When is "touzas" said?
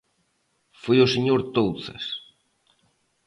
1.55-2.05